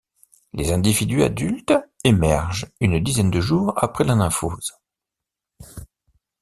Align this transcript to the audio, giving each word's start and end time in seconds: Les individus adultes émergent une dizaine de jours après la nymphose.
Les 0.53 0.71
individus 0.71 1.21
adultes 1.21 1.75
émergent 2.03 2.65
une 2.79 2.99
dizaine 2.99 3.29
de 3.29 3.39
jours 3.39 3.73
après 3.83 4.03
la 4.03 4.15
nymphose. 4.15 4.75